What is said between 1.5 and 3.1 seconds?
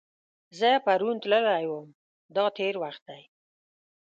وم– دا تېر وخت